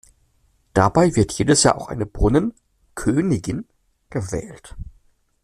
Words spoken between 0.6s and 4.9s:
Dabei wird jedes Jahr auch eine Brunnen-"Königin" gewählt.